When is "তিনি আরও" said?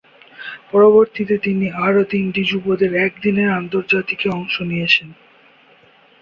1.37-2.01